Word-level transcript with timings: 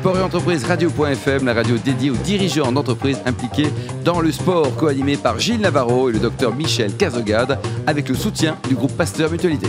Sport 0.00 0.18
et 0.18 0.22
entreprise 0.22 0.62
radio.fm, 0.62 1.46
la 1.46 1.54
radio 1.54 1.78
dédiée 1.78 2.10
aux 2.10 2.16
dirigeants 2.16 2.70
d'entreprises 2.70 3.18
impliqués 3.24 3.70
dans 4.04 4.20
le 4.20 4.30
sport, 4.30 4.76
co-animé 4.76 5.16
par 5.16 5.38
Gilles 5.38 5.62
Navarro 5.62 6.10
et 6.10 6.12
le 6.12 6.18
docteur 6.18 6.54
Michel 6.54 6.94
Cazogade, 6.94 7.58
avec 7.86 8.10
le 8.10 8.14
soutien 8.14 8.58
du 8.68 8.74
groupe 8.74 8.92
Pasteur 8.92 9.30
Mutualité. 9.30 9.68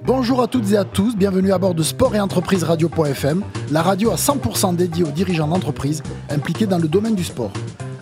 Bonjour 0.00 0.40
à 0.40 0.48
toutes 0.48 0.72
et 0.72 0.76
à 0.78 0.84
tous, 0.84 1.14
bienvenue 1.16 1.52
à 1.52 1.58
bord 1.58 1.74
de 1.74 1.82
Sport 1.82 2.16
et 2.16 2.20
Entreprise 2.20 2.64
Radio.fm, 2.64 3.44
la 3.70 3.82
radio 3.82 4.10
à 4.10 4.16
100% 4.16 4.74
dédiée 4.74 5.04
aux 5.04 5.10
dirigeants 5.10 5.48
d'entreprises 5.48 6.02
impliqués 6.30 6.66
dans 6.66 6.78
le 6.78 6.88
domaine 6.88 7.14
du 7.14 7.24
sport. 7.24 7.52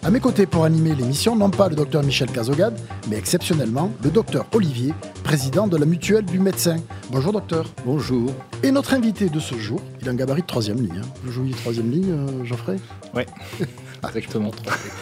À 0.03 0.11
mes 0.11 0.19
côtés 0.19 0.47
pour 0.47 0.65
animer 0.65 0.95
l'émission, 0.95 1.37
non 1.37 1.51
pas 1.51 1.69
le 1.69 1.77
docteur 1.77 2.03
Michel 2.03 2.33
Cazogade, 2.33 2.81
mais 3.11 3.17
exceptionnellement 3.17 3.93
le 4.03 4.11
docteur 4.11 4.47
Olivier, 4.55 4.95
président 5.25 5.69
de 5.69 5.77
la 5.77 5.85
mutuelle 5.85 6.25
du 6.25 6.39
médecin. 6.39 6.77
Bonjour 7.11 7.35
docteur. 7.35 7.67
Bonjour. 7.85 8.33
Et 8.63 8.71
notre 8.71 8.95
invité 8.95 9.29
de 9.29 9.39
ce 9.39 9.57
jour, 9.57 9.83
il 10.01 10.09
a 10.09 10.13
un 10.13 10.15
gabarit 10.15 10.41
de 10.41 10.47
troisième 10.47 10.79
ligne. 10.79 11.03
Hein. 11.03 11.09
Vous 11.23 11.31
jouez 11.31 11.51
troisième 11.51 11.91
ligne, 11.91 12.13
euh, 12.13 12.45
Geoffrey? 12.45 12.77
Oui, 13.15 13.25
exactement. 14.09 14.53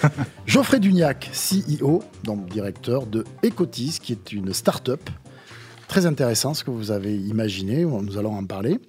Geoffrey 0.47 0.81
Duniac, 0.81 1.31
CEO, 1.33 2.03
donc 2.25 2.49
directeur 2.49 3.07
de 3.07 3.25
Ecotis, 3.45 4.01
qui 4.03 4.11
est 4.11 4.33
une 4.33 4.53
start-up. 4.53 5.09
Très 5.87 6.07
intéressant 6.07 6.55
ce 6.55 6.65
que 6.65 6.73
vous 6.73 6.91
avez 6.91 7.17
imaginé, 7.17 7.85
nous 7.85 8.19
allons 8.19 8.35
en 8.35 8.45
parler. 8.45 8.81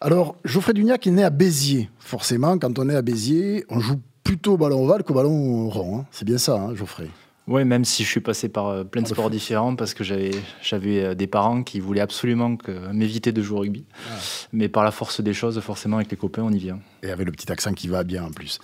Alors, 0.00 0.36
Geoffrey 0.44 0.74
Duniac 0.74 1.06
est 1.06 1.12
né 1.12 1.22
à 1.22 1.30
Béziers. 1.30 1.90
Forcément, 2.00 2.58
quand 2.58 2.78
on 2.78 2.88
est 2.88 2.94
à 2.94 3.02
Béziers, 3.02 3.64
on 3.68 3.78
joue 3.78 4.00
plutôt 4.28 4.58
ballon 4.58 4.84
ovale 4.84 5.04
qu'au 5.04 5.14
ballon 5.14 5.70
rond. 5.70 6.00
Hein. 6.00 6.06
C'est 6.10 6.26
bien 6.26 6.36
ça, 6.36 6.54
hein, 6.54 6.74
Geoffrey 6.74 7.08
oui, 7.50 7.64
même 7.64 7.86
si 7.86 8.04
je 8.04 8.08
suis 8.10 8.20
passé 8.20 8.50
par 8.50 8.66
euh, 8.66 8.84
plein 8.84 9.00
de 9.00 9.08
sports 9.08 9.30
différents 9.30 9.74
parce 9.74 9.94
que 9.94 10.04
j'avais 10.04 10.32
j'avais 10.60 11.02
euh, 11.02 11.14
des 11.14 11.26
parents 11.26 11.62
qui 11.62 11.80
voulaient 11.80 12.02
absolument 12.02 12.58
m'éviter 12.92 13.32
de 13.32 13.40
jouer 13.40 13.56
au 13.56 13.60
rugby. 13.60 13.86
Ah. 14.06 14.16
Mais 14.52 14.68
par 14.68 14.84
la 14.84 14.90
force 14.90 15.22
des 15.22 15.32
choses, 15.32 15.58
forcément 15.60 15.96
avec 15.96 16.10
les 16.10 16.18
copains, 16.18 16.42
on 16.42 16.52
y 16.52 16.58
vient. 16.58 16.78
Et 17.02 17.10
avec 17.10 17.24
le 17.24 17.32
petit 17.32 17.50
accent 17.50 17.72
qui 17.72 17.88
va 17.88 18.04
bien 18.04 18.22
en 18.22 18.32
plus. 18.32 18.58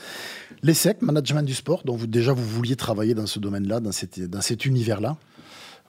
L'ESSEC, 0.62 1.00
management 1.00 1.44
du 1.44 1.54
sport, 1.54 1.80
dont 1.86 1.96
vous 1.96 2.06
déjà 2.06 2.34
vous 2.34 2.44
vouliez 2.44 2.76
travailler 2.76 3.14
dans 3.14 3.24
ce 3.24 3.38
domaine-là, 3.38 3.80
dans, 3.80 3.92
dans 4.28 4.42
cet 4.42 4.66
univers-là? 4.66 5.16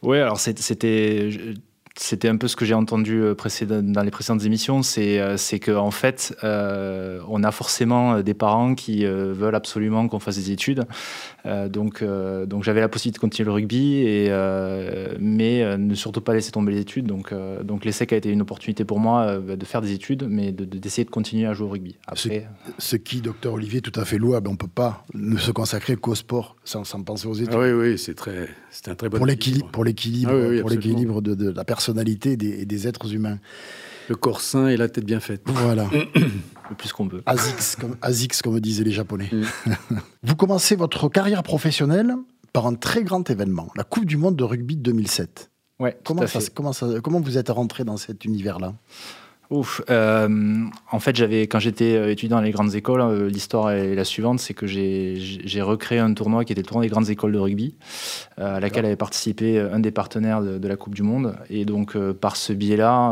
Oui, 0.02 0.18
alors 0.18 0.40
c'était 0.40 1.30
c'était 1.98 2.28
un 2.28 2.36
peu 2.36 2.48
ce 2.50 2.58
que 2.58 2.66
j'ai 2.66 2.74
entendu 2.74 3.22
euh, 3.22 3.36
dans 3.82 4.04
les 4.04 4.12
précédentes 4.12 4.44
émissions, 4.44 4.84
c'est 4.84 5.20
euh, 5.20 5.38
qu'en 5.64 5.86
en 5.86 5.92
fait, 5.92 6.36
euh, 6.44 7.22
on 7.30 7.44
a 7.44 7.52
forcément 7.52 8.22
des 8.22 8.34
parents 8.34 8.76
qui 8.76 9.06
veulent 9.06 9.56
absolument 9.56 10.08
qu'on 10.08 10.20
fasse 10.20 10.36
des 10.36 10.52
études. 10.52 10.84
donc 11.70 12.04
donc 12.04 12.64
j'avais 12.64 12.82
la 12.82 12.90
possibilité 12.90 13.18
de 13.18 13.22
continuer 13.22 13.46
le 13.46 13.54
rugby, 13.54 13.98
et, 13.98 14.30
mais 15.20 15.78
ne 15.78 15.96
surtout 15.96 16.22
pas 16.22 16.34
laisser 16.34 16.52
tomber 16.52 16.74
les 16.74 16.80
études. 16.82 17.06
Donc, 17.06 17.34
donc 17.64 17.86
l'ESSEC 17.86 18.14
a 18.14 18.18
été 18.18 18.30
une 18.30 18.42
opportunité 18.42 18.84
pour 18.84 19.00
moi 19.00 19.38
de 19.38 19.66
faire 19.66 19.82
des 19.82 19.94
études, 19.94 20.28
mais 20.30 20.52
d'essayer 20.52 21.06
de, 21.06 21.10
continuer 21.10 21.48
à 21.48 21.54
jouer 21.54 21.68
au 21.68 21.70
rugby. 21.70 21.98
Après, 22.08 22.48
ce, 22.78 22.96
qui, 22.96 23.22
docteur 23.22 23.54
Olivier, 23.54 23.82
tout 23.82 23.98
à 24.00 24.06
fait 24.06 24.18
louable. 24.18 24.50
On 24.50 24.54
ne 24.54 24.58
peut 24.58 24.68
pas 24.68 25.06
ne 25.14 25.38
se 25.38 25.52
consacrer 25.52 25.96
qu'au 25.96 26.16
sport 26.16 26.56
sans, 26.64 26.84
penser 27.04 27.28
aux 27.28 27.34
études. 27.34 27.54
Ah 27.54 27.60
oui, 27.60 27.72
oui, 27.72 27.98
c'est 27.98 28.20
un 28.90 28.96
très 28.96 29.10
bon 29.10 29.18
Pour 29.18 29.26
l'équilibre 29.26 29.70
pour 29.72 29.84
l'équilibre 29.84 30.34
ah 31.18 31.22
de, 31.22 31.36
de 31.36 31.52
la 31.52 31.64
personne 31.64 31.85
personnalité 31.86 32.36
des, 32.36 32.66
des, 32.66 32.88
êtres 32.88 33.14
humains. 33.14 33.38
Le 34.10 34.16
corps 34.16 34.42
sain 34.42 34.68
et 34.68 34.78
la 34.78 34.90
tête 34.90 35.06
bien 35.06 35.20
faite. 35.20 35.44
Voilà. 35.46 35.88
Le 36.70 36.76
plus 36.76 36.92
qu'on 36.92 37.08
peut. 37.08 37.22
Azix, 37.28 37.76
comme, 37.76 37.96
comme 38.44 38.60
disaient 38.60 38.84
les 38.84 38.92
Japonais. 38.92 39.30
Mm. 39.32 39.74
Vous 40.24 40.36
commencez 40.36 40.76
votre 40.76 41.10
carrière 41.10 41.44
professionnelle 41.44 42.16
par 42.54 42.66
un 42.66 42.74
très 42.74 43.04
grand 43.04 43.30
événement, 43.30 43.70
la 43.76 43.84
Coupe 43.84 44.06
du 44.06 44.18
Monde 44.18 44.36
de 44.36 44.44
rugby 44.44 44.76
de 44.76 44.82
2007. 44.82 45.52
Ouais, 45.80 45.96
comment, 46.04 46.26
ça, 46.26 46.40
comment, 46.56 46.74
ça, 46.74 46.88
comment 47.04 47.20
vous 47.20 47.38
êtes 47.38 47.50
rentré 47.50 47.84
dans 47.84 47.98
cet 47.98 48.26
univers-là? 48.26 48.74
Ouf. 49.52 49.82
Euh, 49.90 50.66
en 50.92 51.00
fait, 51.00 51.16
j'avais 51.16 51.42
quand 51.42 51.60
j'étais 51.60 51.96
euh, 51.96 52.12
étudiant 52.12 52.38
dans 52.38 52.44
les 52.44 52.52
grandes 52.52 52.74
écoles, 52.74 53.02
euh, 53.02 53.30
l'histoire 53.30 53.70
est 53.72 53.94
la 53.94 54.04
suivante, 54.04 54.40
c'est 54.40 54.56
que 54.56 54.66
j'ai 54.66 55.62
recréé 55.62 56.00
un 56.00 56.14
tournoi 56.14 56.46
qui 56.46 56.54
était 56.54 56.62
le 56.62 56.68
tournoi 56.68 56.84
des 56.84 56.90
grandes 56.90 57.10
écoles 57.10 57.32
de 57.32 57.38
rugby, 57.38 57.76
à 58.38 58.60
laquelle 58.60 58.86
avait 58.86 58.96
participé 58.96 59.60
un 59.60 59.80
des 59.80 59.92
partenaires 59.92 60.42
de, 60.42 60.68
la 60.68 60.76
Coupe 60.76 60.96
du 60.96 61.04
Monde. 61.04 61.36
Et 61.50 61.66
donc, 61.66 61.98
par 62.14 62.36
ce 62.36 62.54
biais-là, 62.54 63.12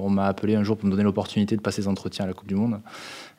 on 0.00 0.10
m'a 0.10 0.26
appelé 0.26 0.54
un 0.54 0.62
jour 0.62 0.76
pour 0.76 0.86
me 0.86 0.90
donner 0.90 1.02
l'opportunité 1.02 1.56
de 1.56 1.62
passer 1.62 1.82
des 1.82 1.88
entretiens 1.88 2.24
à 2.24 2.28
la 2.28 2.34
Coupe 2.34 2.48
du 2.48 2.54
Monde. 2.54 2.80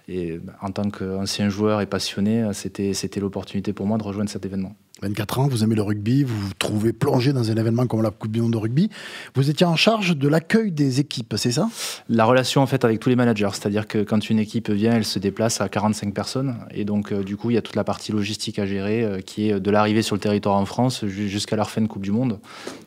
Et 0.07 0.39
en 0.62 0.72
tant 0.72 0.89
qu'ancien 0.89 1.50
joueur 1.50 1.81
et 1.81 1.85
passionné, 1.85 2.50
c'était 2.53 3.19
l'opportunité 3.19 3.73
pour 3.73 3.85
moi 3.85 3.97
de 3.97 4.03
rejoindre 4.03 4.29
cet 4.29 4.45
événement. 4.45 4.75
24 5.01 5.39
ans, 5.39 5.47
vous 5.47 5.63
aimez 5.63 5.73
le 5.73 5.81
rugby, 5.81 6.23
vous 6.23 6.39
vous 6.39 6.53
trouvez 6.59 6.94
plongé 6.94 7.34
dans 7.34 7.50
un 7.50 7.56
événement 7.56 7.88
comme 7.88 8.03
la 8.03 8.11
Coupe 8.11 8.31
du 8.31 8.40
Monde 8.40 8.51
de 8.51 8.57
rugby. 8.57 8.90
Vous 9.34 9.50
étiez 9.50 9.66
en 9.66 9.75
charge 9.75 10.16
de 10.16 10.28
l'accueil 10.28 10.72
des 10.72 11.00
équipes, 11.00 11.34
c'est 11.38 11.51
ça? 11.51 11.69
La 12.07 12.25
relation 12.25 12.61
en 12.61 12.67
fait 12.67 12.85
avec 12.85 13.00
tous 13.00 13.09
les 13.09 13.16
managers, 13.16 13.50
c'est-à-dire 13.53 13.88
que 13.88 14.03
quand 14.03 14.29
une 14.29 14.38
équipe 14.38 14.69
vient, 14.69 14.94
elle 14.94 15.06
se 15.06 15.17
déplace 15.17 15.59
à 15.59 15.69
45 15.69 16.13
personnes 16.13 16.56
et 16.69 16.85
donc 16.85 17.11
euh, 17.11 17.23
du 17.23 17.35
coup 17.35 17.50
il 17.50 17.56
y 17.56 17.57
a 17.57 17.63
toute 17.63 17.75
la 17.75 17.84
partie 17.84 18.11
logistique 18.11 18.59
à 18.59 18.67
gérer 18.67 19.03
euh, 19.03 19.19
qui 19.22 19.50
est 19.50 19.59
de 19.59 19.72
l'arrivée 19.72 20.03
sur 20.03 20.16
le 20.16 20.22
territoire 20.22 20.56
en 20.56 20.66
France 20.66 21.03
jusqu'à 21.06 21.56
leur 21.56 21.72
fin 21.72 21.81
de 21.81 21.88
Coupe 21.88 22.03
du 22.03 22.11
Monde. 22.11 22.40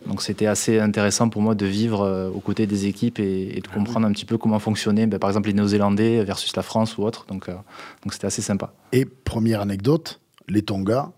Donc 0.07 0.23
c'était 0.23 0.47
assez 0.47 0.79
intéressant 0.79 1.29
pour 1.29 1.43
moi 1.43 1.57
de 1.57 1.67
vivre 1.67 2.03
euh, 2.03 2.31
aux 2.31 2.41
côtés 2.41 2.69
des 2.69 2.87
équipes 2.87 3.19
et, 3.19 3.61
de 3.61 3.69
comprendre 3.69 4.07
un 4.07 4.13
petit 4.13 4.27
peu 4.27 4.39
comment 4.39 4.61
fonctionner, 4.61 5.07
ben, 5.07 5.19
par 5.19 5.31
exemple 5.31 5.49
les 5.49 5.55
Néo-Zélandais 5.55 6.23
versus 6.23 6.55
la 6.55 6.63
France 6.63 6.97
ou 6.97 7.04
autre. 7.05 7.27
Donc 7.27 7.49
donc 7.49 8.13
c'était 8.13 8.27
assez 8.27 8.43
sympa. 8.43 8.73
Et 8.93 9.05
première 9.05 9.61
anecdote, 9.61 10.21
les 10.49 10.63
Tonga, 10.63 11.13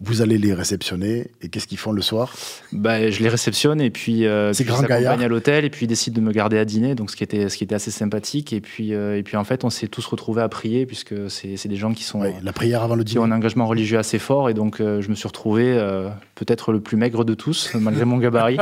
vous 0.00 0.20
allez 0.20 0.36
les 0.36 0.52
réceptionner 0.52 1.30
et 1.40 1.48
qu'est-ce 1.48 1.66
qu'ils 1.66 1.78
font 1.78 1.92
le 1.92 2.02
soir? 2.02 2.34
Bah, 2.72 3.10
Je 3.10 3.22
les 3.22 3.30
réceptionne 3.30 3.80
et 3.80 3.88
puis, 3.90 4.26
euh, 4.26 4.52
puis 4.52 4.64
grand 4.64 4.82
à 4.82 5.28
l'hôtel 5.28 5.64
et 5.64 5.70
puis 5.70 5.86
ils 5.86 5.88
décident 5.88 6.20
de 6.20 6.20
me 6.20 6.32
garder 6.32 6.58
à 6.58 6.66
dîner, 6.66 6.94
donc 6.94 7.10
ce 7.10 7.16
qui 7.16 7.24
était, 7.24 7.48
ce 7.48 7.56
qui 7.56 7.64
était 7.64 7.74
assez 7.74 7.90
sympathique. 7.90 8.52
Et 8.52 8.60
puis, 8.60 8.92
euh, 8.92 9.16
et 9.16 9.22
puis 9.22 9.38
en 9.38 9.44
fait, 9.44 9.64
on 9.64 9.70
s'est 9.70 9.88
tous 9.88 10.04
retrouvés 10.06 10.42
à 10.42 10.48
prier 10.50 10.84
puisque 10.84 11.14
c'est 11.30 11.66
des 11.66 11.76
gens 11.76 11.94
qui 11.94 12.04
sont 12.04 12.22
la 12.22 12.52
prière 12.52 12.82
avant 12.82 12.94
le 12.94 13.04
dîner. 13.04 13.20
ont 13.20 13.24
un 13.24 13.32
engagement 13.32 13.66
religieux 13.66 13.98
assez 13.98 14.18
fort 14.18 14.50
et 14.50 14.54
donc 14.54 14.80
euh, 14.80 15.00
je 15.00 15.08
me 15.08 15.14
suis 15.14 15.28
retrouvé 15.28 15.64
euh, 15.66 16.10
peut-être 16.34 16.72
le 16.72 16.80
plus 16.80 16.98
maigre 16.98 17.24
de 17.24 17.32
tous 17.32 17.74
malgré 17.80 18.04
mon 18.04 18.18
gabarit 18.18 18.58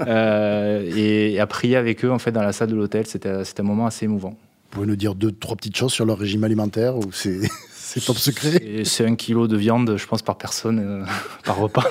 et, 0.06 1.38
à 1.38 1.46
prier 1.46 1.76
avec 1.76 2.04
eux 2.04 2.10
en 2.10 2.18
fait 2.18 2.32
dans 2.32 2.42
la 2.42 2.52
salle 2.52 2.70
de 2.70 2.76
l'hôtel. 2.76 3.06
C'était 3.06 3.30
un 3.30 3.62
moment 3.62 3.86
assez 3.86 4.06
émouvant. 4.06 4.36
Vous 4.72 4.76
pouvez 4.76 4.86
nous 4.86 4.96
dire 4.96 5.14
deux, 5.14 5.32
trois 5.32 5.54
petites 5.54 5.76
choses 5.76 5.92
sur 5.92 6.06
leur 6.06 6.16
régime 6.16 6.44
alimentaire 6.44 6.96
ou 6.96 7.12
c'est 7.12 7.42
top 8.06 8.16
secret? 8.16 8.84
C'est 8.86 9.04
un 9.04 9.16
kilo 9.16 9.46
de 9.46 9.58
viande, 9.58 9.98
je 9.98 10.06
pense, 10.06 10.22
par 10.22 10.38
personne, 10.38 10.78
euh, 10.78 11.04
par 11.44 11.58
repas. 11.58 11.84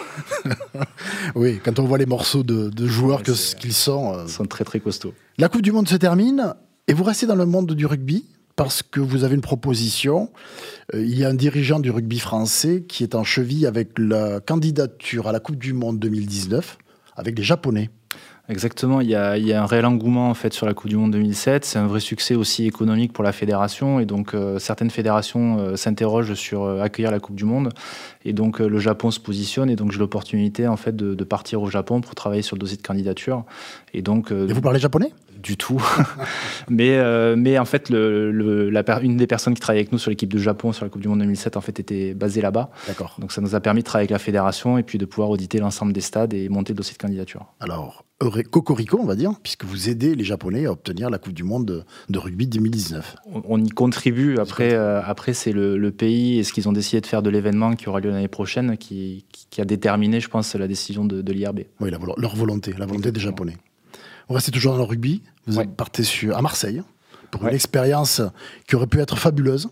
oui, 1.36 1.60
quand 1.64 1.78
on 1.78 1.84
voit 1.84 2.00
les 2.00 2.08
morceaux 2.08 2.42
de, 2.42 2.88
joueurs 2.88 3.22
que 3.22 3.36
ce 3.36 3.56
qu'ils 3.56 3.76
sont. 3.76 4.16
Euh, 4.16 4.24
Ils 4.26 4.32
sont 4.32 4.46
très 4.46 4.64
très 4.64 4.80
costauds. 4.80 5.14
La 5.38 5.48
Coupe 5.48 5.62
du 5.62 5.72
Monde 5.72 5.88
se 5.88 5.96
termine 5.96 6.56
et 6.88 6.94
vous 6.94 7.04
restez 7.04 7.28
dans 7.28 7.36
le 7.36 7.46
monde 7.46 7.72
du 7.72 7.86
rugby 7.86 8.26
parce 8.56 8.82
que 8.82 9.00
vous 9.00 9.24
avez 9.24 9.36
une 9.36 9.42
proposition. 9.42 10.32
Euh, 10.96 11.04
il 11.04 11.16
y 11.20 11.24
a 11.24 11.30
un 11.30 11.36
dirigeant 11.36 11.80
du 11.80 11.92
rugby 11.92 12.18
français 12.18 12.84
qui 12.88 13.04
est 13.04 13.14
en 13.14 13.24
cheville 13.24 13.68
avec 13.68 13.90
la 14.00 14.40
candidature 14.40 15.28
à 15.28 15.32
la 15.32 15.40
Coupe 15.40 15.58
du 15.58 15.74
Monde 15.74 16.00
2019 16.00 16.80
avec 17.16 17.38
les 17.38 17.44
Japonais. 17.44 17.92
Exactement, 18.52 19.00
il 19.00 19.10
y, 19.10 19.16
a, 19.16 19.34
un 19.34 19.66
réel 19.66 19.86
engouement 19.86 20.30
en 20.30 20.34
fait 20.34 20.52
sur 20.52 20.66
la 20.66 20.74
Coupe 20.74 20.90
du 20.90 20.98
Monde 20.98 21.12
2007. 21.12 21.64
C'est 21.64 21.80
un 21.80 21.88
vrai 21.88 22.02
succès 22.02 22.36
aussi 22.36 22.66
économique 22.66 23.14
pour 23.14 23.24
la 23.24 23.32
fédération 23.32 24.02
et 24.02 24.06
donc 24.06 24.34
euh, 24.34 24.60
certaines 24.60 24.90
fédérations 24.90 25.58
euh, 25.58 25.76
s'interrogent 25.78 26.34
sur 26.34 26.64
euh, 26.64 26.82
accueillir 26.82 27.12
la 27.12 27.20
Coupe 27.20 27.36
du 27.36 27.46
Monde 27.46 27.70
et 28.26 28.34
donc 28.34 28.60
le 28.60 28.80
Japon 28.80 29.10
se 29.10 29.22
positionne 29.22 29.70
et 29.70 29.78
donc 29.78 29.94
j'ai 29.94 30.00
l'opportunité 30.00 30.68
en 30.68 30.76
fait 30.76 30.96
de, 30.96 31.24
partir 31.24 31.62
au 31.62 31.70
Japon 31.70 32.02
pour 32.02 32.14
travailler 32.14 32.42
sur 32.42 32.58
le 32.58 32.60
dossier 32.60 32.76
de 32.76 32.82
candidature 32.82 33.46
et 33.94 34.02
donc. 34.02 34.32
et 34.32 34.52
vous 34.52 34.62
parlez 34.62 34.80
japonais? 34.80 35.14
Du 35.42 35.58
tout. 35.58 35.82
mais, 36.70 37.00
mais 37.36 37.58
en 37.58 37.66
fait, 37.66 37.90
le, 37.90 38.70
la, 38.70 38.84
une 39.02 39.18
des 39.18 39.28
personnes 39.28 39.54
qui 39.54 39.62
travaille 39.62 39.80
avec 39.80 39.92
nous 39.92 39.98
sur 39.98 40.10
l'équipe 40.10 40.32
de 40.32 40.38
Japon 40.38 40.72
sur 40.72 40.86
la 40.86 40.90
Coupe 40.90 41.02
du 41.02 41.08
Monde 41.08 41.20
2007 41.20 41.58
en 41.58 41.62
fait 41.62 41.80
était 41.80 42.14
basée 42.14 42.42
là-bas. 42.42 42.70
D'accord. 42.88 43.16
Donc 43.20 43.32
ça 43.32 43.42
nous 43.42 43.56
a 43.56 43.60
permis 43.60 43.82
de 43.82 43.86
travailler 43.86 44.06
avec 44.06 44.12
la 44.12 44.20
fédération 44.20 44.78
et 44.78 44.84
puis 44.84 44.98
de 44.98 45.06
pouvoir 45.06 45.30
auditer 45.30 45.60
l'ensemble 45.60 45.94
des 45.94 46.02
stades 46.02 46.34
et 46.34 46.50
monter 46.50 46.74
le 46.74 46.78
dossier 46.78 46.94
de 46.94 47.00
candidature. 47.00 47.46
Alors, 47.60 48.06
cocorico, 48.50 49.00
on 49.02 49.06
va 49.06 49.16
dire, 49.16 49.34
puisque 49.42 49.66
vous 49.66 49.90
aidez 49.90 50.16
les 50.16 50.24
Japonais 50.24 50.66
à 50.66 50.72
obtenir 50.72 51.10
la 51.10 51.18
Coupe 51.18 51.34
du 51.34 51.44
Monde 51.44 51.86
de, 52.10 52.20
rugby 52.20 52.48
2019. 52.48 53.16
On, 53.48 53.64
y 53.64 53.70
contribue. 53.70 54.38
Après, 54.38 54.74
euh, 54.74 55.02
après 55.04 55.34
c'est 55.34 55.52
le, 55.52 55.92
pays 55.92 56.40
et 56.40 56.44
ce 56.44 56.54
qu'ils 56.54 56.70
ont 56.70 56.72
décidé 56.72 57.02
de 57.02 57.06
faire 57.06 57.22
de 57.22 57.30
l'événement 57.30 57.76
qui 57.76 57.90
aura 57.90 58.00
lieu 58.00 58.10
l'année 58.10 58.28
prochaine 58.28 58.78
qui, 58.78 59.26
a 59.58 59.66
déterminé, 59.66 60.20
je 60.20 60.30
pense, 60.30 60.56
la 60.56 60.68
décision 60.68 61.06
de, 61.06 61.32
l'IRB. 61.32 61.62
Oui, 61.80 61.90
leur 61.90 62.36
volonté, 62.36 62.74
la 62.78 62.86
volonté 62.86 63.12
des 63.12 63.20
Japonais. 63.20 63.58
On 64.32 64.34
reste 64.34 64.50
toujours 64.52 64.72
dans 64.72 64.78
le 64.78 64.86
rugby. 64.86 65.22
Vous 65.46 65.62
partez 65.66 66.04
sur, 66.04 66.38
à 66.38 66.42
Marseille 66.42 66.82
pour 67.32 67.46
une 67.46 67.54
expérience 67.54 68.22
qui 68.66 68.78
aurait 68.78 68.88
pu 68.88 69.02
être 69.02 69.18
fabuleuse, 69.18 69.68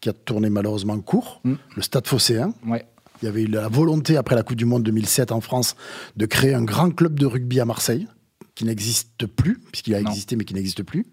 qui 0.00 0.08
a 0.08 0.12
tourné 0.12 0.50
malheureusement 0.50 0.98
court, 0.98 1.40
mm. 1.44 1.54
le 1.76 1.82
Stade 1.82 2.08
Phocéen. 2.08 2.52
Ouais. 2.66 2.84
Il 3.22 3.26
y 3.26 3.28
avait 3.28 3.42
eu 3.42 3.46
la 3.46 3.68
volonté, 3.68 4.16
après 4.16 4.34
la 4.34 4.42
Coupe 4.42 4.56
du 4.56 4.64
Monde 4.64 4.82
2007 4.82 5.30
en 5.30 5.40
France, 5.40 5.76
de 6.16 6.26
créer 6.26 6.52
un 6.52 6.64
grand 6.64 6.90
club 6.90 7.16
de 7.16 7.26
rugby 7.26 7.60
à 7.60 7.64
Marseille. 7.64 8.08
Qui 8.56 8.64
n'existe 8.64 9.26
plus, 9.26 9.60
puisqu'il 9.70 9.94
a 9.94 10.00
Non. 10.00 10.08
existé 10.10 10.34
mais 10.34 10.44
qui 10.44 10.54
n'existe 10.54 10.82
plus. 10.82 11.06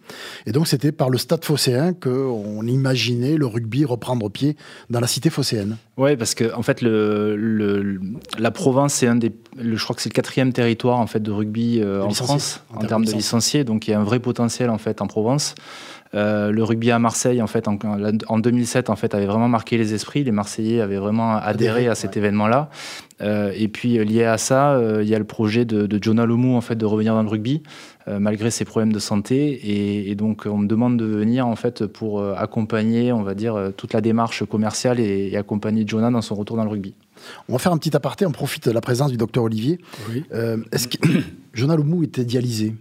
Et 0.48 0.51
donc 0.51 0.68
c'était 0.68 0.92
par 0.92 1.10
le 1.12 1.18
stade 1.19 1.44
phocéen 1.45 1.94
qu'on 1.94 2.66
imaginait 2.66 3.36
le 3.36 3.45
rugby 3.45 3.86
reprendre 3.86 4.30
pied 4.31 4.56
dans 4.90 5.00
la 5.01 5.07
cité 5.07 5.30
phocéenne. 5.30 5.78
Ouais, 5.98 6.18
parce 6.18 6.34
que 6.34 6.51
en 6.56 6.63
fait, 6.63 6.81
le, 6.81 7.36
le- 7.36 8.00
la 8.40 8.50
Provence, 8.50 8.94
c'est 8.94 9.07
un 9.07 9.16
des, 9.18 9.31
le- 9.57 9.75
je 9.75 9.84
crois 9.84 9.95
que 9.95 10.01
c'est 10.01 10.10
le 10.10 10.13
quatrième 10.16 10.54
territoire 10.54 11.00
en 11.00 11.06
fait 11.06 11.19
de 11.22 11.31
rugby 11.31 11.81
euh, 11.81 12.01
en 12.01 12.10
France 12.12 12.62
en 12.74 12.80
termes 12.86 13.06
de 13.06 13.12
licenciés. 13.12 13.63
Donc 13.66 13.88
il 13.88 13.92
y 13.92 13.94
a 13.94 14.00
un 14.00 14.04
vrai 14.04 14.19
potentiel 14.19 14.69
en 14.69 14.78
fait 14.80 15.01
en 15.01 15.07
Provence. 15.07 15.54
Euh, 16.15 16.51
le 16.51 16.63
rugby 16.63 16.92
à 16.92 17.00
Marseille, 17.00 17.42
en 17.42 17.48
fait, 17.48 17.68
en, 17.68 17.77
en 18.27 18.39
2007, 18.39 18.89
en 18.89 18.95
fait, 18.95 19.15
avait 19.15 19.25
vraiment 19.25 19.50
marqué 19.50 19.77
les 19.77 19.94
esprits. 19.94 20.24
Les 20.24 20.31
Marseillais 20.31 20.81
avaient 20.81 20.98
vraiment 20.98 21.36
adhéré, 21.36 21.54
Adhéré, 21.54 21.88
à 21.88 21.95
cet 21.95 22.12
ouais. 22.12 22.19
événement-là. 22.19 22.69
Euh, 23.21 23.51
et 23.56 23.68
puis 23.68 24.00
euh, 24.00 24.04
lié 24.04 24.25
à 24.25 24.38
ça, 24.38 24.74
euh, 24.74 25.04
il 25.04 25.10
y 25.10 25.15
a 25.15 25.19
le 25.19 25.24
projet 25.25 25.65
de, 25.65 25.86
de 25.88 26.04
Jonah 26.04 26.25
Lomu 26.25 26.56
en 26.56 26.62
fait 26.62 26.75
de 26.75 26.86
revenir 26.86 27.13
dans 27.13 27.21
le 27.21 27.30
rugby 27.30 27.62
euh, 28.07 28.19
malgré 28.19 28.51
ses 28.51 28.65
problèmes 28.65 28.92
de 28.92 29.00
santé. 29.00 29.51
Et, 29.51 30.12
et 30.12 30.15
donc 30.15 30.44
on 30.45 30.57
me 30.57 30.68
demande 30.68 30.98
de 30.98 31.06
venir 31.06 31.48
en 31.48 31.56
fait 31.56 31.86
pour 31.86 32.24
accompagner, 32.24 33.13
on 33.13 33.24
va 33.24 33.33
dire, 33.33 33.71
toute 33.77 33.94
la 33.94 34.01
démarche 34.01 34.44
commerciale 34.45 35.00
et, 35.00 35.30
et 35.31 35.38
accompagner 35.38 35.86
Jonah 35.88 36.12
dans 36.12 36.21
son 36.21 36.36
retour 36.36 36.57
dans 36.57 36.63
le 36.63 36.69
rugby. 36.69 36.95
On 37.50 37.54
va 37.54 37.59
faire 37.59 37.71
un 37.71 37.77
petit 37.77 37.95
aparté, 37.95 38.25
on 38.25 38.31
profite 38.31 38.68
de 38.68 38.71
la 38.71 38.81
présence 38.81 39.12
du 39.12 39.18
docteur 39.18 39.44
Olivier. 39.44 39.80
Oui. 40.09 40.24
Euh, 40.33 40.57
Est-ce 40.71 40.88
que 40.88 40.98
Jonah 41.54 41.75
Loumou 41.75 42.04
était 42.04 42.25
dialysé? 42.25 42.75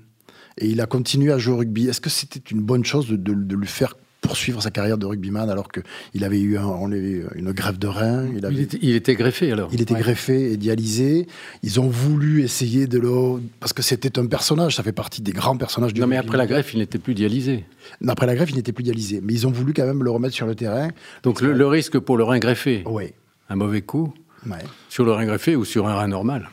Et 0.58 0.66
il 0.68 0.80
a 0.80 0.86
continué 0.86 1.32
à 1.32 1.38
jouer 1.38 1.54
au 1.54 1.58
rugby 1.58 1.88
Est-ce 1.88 2.00
que 2.00 2.10
c'était 2.10 2.42
une 2.50 2.60
bonne 2.62 2.84
chose 2.84 3.08
de, 3.08 3.16
de- 3.16 3.34
de 3.34 3.56
lui 3.56 3.66
faire 3.66 3.94
poursuivre 4.20 4.62
sa 4.62 4.70
carrière 4.70 4.98
de 4.98 5.04
rugbyman 5.06 5.50
alors 5.50 5.66
qu'il 5.72 6.22
avait 6.24 6.40
eu 6.40 6.56
un- 6.56 6.64
on 6.64 6.92
avait 6.92 7.24
une 7.34 7.50
grève 7.50 7.76
de 7.78 7.88
rein 7.88 8.28
il, 8.36 8.46
avait- 8.46 8.54
Il 8.54 8.60
était, 8.60 8.78
il 8.80 8.94
était 8.94 9.14
greffé 9.16 9.50
alors. 9.50 9.68
il 9.72 9.82
était 9.82 9.94
Ouais. 9.94 10.00
greffé 10.00 10.52
et 10.52 10.56
dialysé. 10.56 11.26
Ils 11.64 11.80
ont 11.80 11.88
voulu 11.88 12.42
essayer 12.44 12.86
de 12.86 12.98
le... 13.00 13.40
Parce 13.58 13.72
que 13.72 13.82
c'était 13.82 14.20
un 14.20 14.26
personnage, 14.26 14.76
ça 14.76 14.84
fait 14.84 14.92
partie 14.92 15.22
des 15.22 15.32
grands 15.32 15.56
personnages 15.56 15.92
du 15.92 16.00
Non 16.00 16.06
mais 16.06 16.16
rugby. 16.18 16.28
après 16.28 16.38
la 16.38 16.46
greffe, 16.46 16.72
il 16.72 16.78
n'était 16.78 16.98
plus 16.98 17.14
dialysé. 17.14 17.64
Non, 18.00 18.12
Après 18.12 18.26
la 18.26 18.36
greffe, 18.36 18.50
il 18.50 18.56
n'était 18.56 18.70
plus 18.72 18.84
dialysé. 18.84 19.20
Mais 19.20 19.32
ils 19.32 19.44
ont 19.48 19.50
voulu 19.50 19.72
quand 19.72 19.86
même 19.86 20.04
le 20.04 20.10
remettre 20.12 20.34
sur 20.34 20.46
le 20.46 20.54
terrain. 20.54 20.90
Donc 21.24 21.40
le, 21.40 21.52
le 21.52 21.66
risque 21.66 21.98
pour 21.98 22.16
le 22.16 22.22
rein 22.22 22.38
greffé, 22.38 22.84
Oui. 22.86 23.06
un 23.48 23.56
mauvais 23.56 23.82
coup 23.82 24.14
Ouais. 24.46 24.58
sur 24.88 25.04
le 25.04 25.10
rein 25.12 25.24
greffé 25.26 25.56
ou 25.56 25.64
sur 25.64 25.88
un 25.88 25.94
rein 25.96 26.06
normal. 26.08 26.48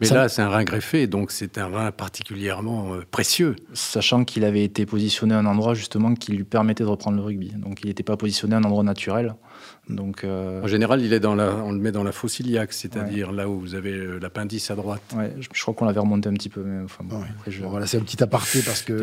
Mais 0.00 0.06
Ça- 0.06 0.14
là, 0.14 0.28
c'est 0.28 0.42
un 0.42 0.48
rein 0.48 0.64
greffé, 0.64 1.06
donc 1.06 1.30
c'est 1.30 1.58
un 1.58 1.66
rein 1.66 1.90
particulièrement 1.90 2.94
euh, 2.94 3.04
précieux. 3.10 3.56
Sachant 3.72 4.24
qu'il 4.24 4.44
avait 4.44 4.64
été 4.64 4.86
positionné 4.86 5.34
à 5.34 5.38
un 5.38 5.46
endroit 5.46 5.74
justement 5.74 6.14
qui 6.14 6.32
lui 6.32 6.44
permettait 6.44 6.84
de 6.84 6.88
reprendre 6.88 7.16
le 7.16 7.22
rugby. 7.22 7.52
Donc 7.56 7.80
il 7.82 7.88
n'était 7.88 8.02
pas 8.02 8.16
positionné 8.16 8.54
à 8.54 8.58
un 8.58 8.64
endroit 8.64 8.84
naturel. 8.84 9.34
Donc 9.88 10.22
euh, 10.22 10.62
En 10.62 10.66
général, 10.66 11.00
il 11.00 11.12
est 11.14 11.20
dans 11.20 11.34
la, 11.34 11.56
on 11.64 11.72
le 11.72 11.78
met 11.78 11.92
dans 11.92 12.04
la 12.04 12.12
fosse 12.12 12.40
iliaque, 12.40 12.72
c'est-à-dire 12.74 13.32
là 13.32 13.48
où 13.48 13.58
vous 13.58 13.74
avez 13.74 13.92
euh, 13.92 14.18
l'appendice 14.20 14.70
à 14.70 14.74
droite. 14.76 15.00
ouais, 15.16 15.32
je, 15.40 15.48
je 15.52 15.62
crois 15.62 15.72
qu'on 15.72 15.86
l'avait 15.86 16.00
remonté 16.00 16.28
un 16.28 16.34
petit 16.34 16.50
peu. 16.50 16.62
Mais, 16.62 16.84
enfin, 16.84 17.04
bon, 17.04 17.16
Ouais. 17.20 17.26
après, 17.38 17.50
je- 17.50 17.62
Bon, 17.62 17.70
voilà, 17.70 17.86
c'est 17.86 17.96
un 17.96 18.02
petit 18.02 18.22
aparté 18.22 18.60
parce 18.62 18.82
que 18.82 19.00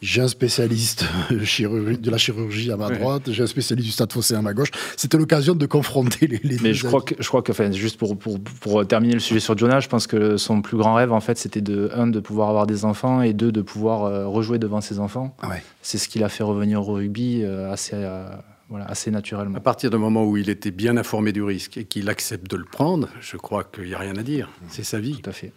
j'ai 0.00 0.22
un 0.22 0.28
spécialiste 0.28 1.04
de 1.30 2.10
la 2.10 2.16
chirurgie 2.18 2.72
à 2.72 2.76
ma 2.76 2.88
Ouais. 2.88 2.98
droite, 2.98 3.30
j'ai 3.30 3.42
un 3.42 3.46
spécialiste 3.46 3.86
du 3.86 3.92
stade 3.92 4.12
phocéen 4.12 4.38
à 4.38 4.42
ma 4.42 4.54
gauche. 4.54 4.70
C'était 4.96 5.18
l'occasion 5.18 5.54
de 5.54 5.66
confronter 5.66 6.26
les, 6.26 6.40
les 6.42 6.56
Mais 6.62 6.68
deux 6.70 6.72
je 6.72 6.86
crois 6.86 7.02
que, 7.02 7.14
je 7.18 7.28
crois 7.28 7.42
que 7.42 7.52
enfin, 7.52 7.70
juste 7.72 7.98
pour, 7.98 8.18
pour, 8.18 8.40
pour 8.60 8.86
terminer 8.86 9.14
le 9.14 9.20
sujet 9.20 9.40
sur 9.40 9.56
Jonah, 9.58 9.80
je 9.80 9.88
pense 9.88 10.06
que 10.06 10.16
son 10.36 10.62
plus 10.62 10.76
grand 10.76 10.94
rêve, 10.94 11.12
en 11.12 11.20
fait, 11.20 11.38
c'était 11.38 11.60
de, 11.60 11.90
un, 11.94 12.06
de 12.06 12.20
pouvoir 12.20 12.48
avoir 12.48 12.66
des 12.66 12.84
enfants 12.84 13.22
et 13.22 13.32
deux, 13.32 13.52
de 13.52 13.62
pouvoir 13.62 14.04
euh, 14.04 14.26
rejouer 14.26 14.58
devant 14.58 14.80
ses 14.80 14.98
enfants. 14.98 15.36
Ouais. 15.42 15.62
C'est 15.82 15.98
ce 15.98 16.08
qui 16.08 16.18
l'a 16.18 16.28
fait 16.28 16.44
revenir 16.44 16.80
au 16.80 16.94
rugby 16.94 17.42
euh, 17.42 17.72
assez, 17.72 17.94
euh, 17.94 18.26
voilà, 18.68 18.86
assez 18.86 19.10
naturellement. 19.10 19.56
À 19.56 19.60
partir 19.60 19.90
du 19.90 19.96
moment 19.98 20.24
où 20.24 20.36
il 20.36 20.48
était 20.48 20.70
bien 20.70 20.96
informé 20.96 21.32
du 21.32 21.42
risque 21.42 21.76
et 21.76 21.84
qu'il 21.84 22.08
accepte 22.08 22.50
de 22.50 22.56
le 22.56 22.64
prendre, 22.64 23.08
je 23.20 23.36
crois 23.36 23.64
qu'il 23.64 23.84
n'y 23.84 23.94
a 23.94 23.98
rien 23.98 24.16
à 24.16 24.22
dire. 24.22 24.48
C'est 24.68 24.84
sa 24.84 24.98
vie. 24.98 25.20
Tout 25.20 25.30
à 25.30 25.32
fait. 25.32 25.52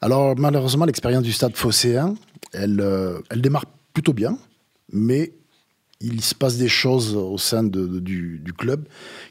Alors 0.00 0.34
malheureusement, 0.36 0.84
l'expérience 0.84 1.22
du 1.22 1.32
stade 1.32 1.56
phocéen, 1.56 2.14
elle, 2.52 2.80
euh, 2.80 3.20
elle 3.30 3.40
démarre 3.40 3.66
plutôt 3.94 4.12
bien, 4.12 4.38
mais 4.92 5.32
il 6.02 6.20
se 6.22 6.34
passe 6.34 6.56
des 6.56 6.68
choses 6.68 7.14
au 7.14 7.38
sein 7.38 7.62
du, 7.62 8.42
club 8.58 8.86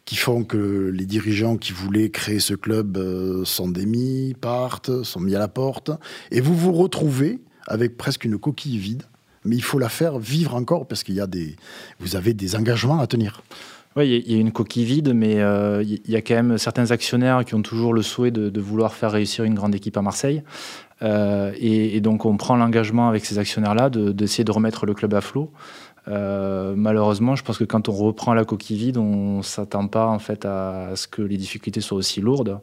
qui 0.06 0.16
font 0.16 0.44
que 0.44 0.92
les 0.94 1.06
dirigeants 1.06 1.58
qui 1.58 1.74
voulaient 1.74 2.10
créer 2.10 2.40
ce 2.40 2.54
club 2.54 2.98
euh, 2.98 3.46
sont 3.46 3.70
démis, 3.70 4.36
partent, 4.40 5.04
sont 5.04 5.20
mis 5.20 5.36
à 5.36 5.40
la 5.40 5.48
porte, 5.48 5.92
et 6.32 6.42
vous 6.42 6.56
vous 6.56 6.74
retrouvez 6.74 7.40
avec 7.68 7.98
presque 7.98 8.26
une 8.26 8.38
coquille 8.38 8.78
vide. 8.78 9.04
Mais 9.44 9.56
il 9.56 9.64
faut 9.64 9.80
la 9.80 9.90
faire 9.90 10.20
vivre 10.20 10.56
encore 10.56 10.88
parce 10.88 11.04
qu'il 11.04 11.16
y 11.16 11.20
a 11.20 11.28
des, 11.28 11.56
vous 12.00 12.16
avez 12.16 12.34
des 12.34 12.56
engagements 12.56 13.00
à 13.00 13.08
tenir. 13.08 13.42
Oui, 13.98 14.24
il 14.26 14.32
y 14.32 14.38
a- 14.38 14.40
une 14.40 14.54
coquille 14.54 14.86
vide, 14.86 15.14
mais 15.14 15.42
euh, 15.42 15.84
il 15.84 16.10
y 16.10 16.16
a 16.16 16.22
quand 16.22 16.36
même 16.36 16.58
certains 16.58 16.92
actionnaires 16.92 17.44
qui 17.44 17.56
ont 17.56 17.62
toujours 17.62 17.94
le 17.94 18.02
souhait 18.02 18.32
de, 18.32 18.62
vouloir 18.62 18.94
faire 18.94 19.12
réussir 19.12 19.44
une 19.44 19.54
grande 19.54 19.76
équipe 19.76 19.98
à 19.98 20.02
Marseille. 20.02 20.44
Euh, 21.02 21.52
et, 21.60 22.00
donc, 22.00 22.26
on 22.26 22.38
prend 22.38 22.56
l'engagement 22.56 23.10
avec 23.10 23.26
ces 23.26 23.38
actionnaires-là 23.38 23.90
de- 23.90 24.12
d'essayer 24.12 24.44
de, 24.44 24.52
remettre 24.52 24.86
le 24.86 24.94
club 24.94 25.14
à 25.14 25.22
flot. 25.22 25.52
Euh, 26.08 26.74
malheureusement, 26.76 27.36
je 27.36 27.44
pense 27.44 27.58
que 27.58 27.64
quand 27.64 27.90
on 27.90 27.94
reprend 27.94 28.34
la 28.34 28.46
coquille 28.46 28.78
vide, 28.78 28.98
on 28.98 29.42
s'attend 29.42 29.88
pas 29.88 30.08
en 30.08 30.20
fait 30.20 30.46
à 30.46 30.96
ce 30.96 31.08
que 31.08 31.22
les 31.22 31.38
difficultés 31.38 31.82
soient 31.82 31.98
aussi 31.98 32.22
lourdes. 32.22 32.60